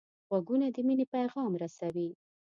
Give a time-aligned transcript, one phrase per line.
[0.29, 2.09] غوږونه د مینې پیغام رسوي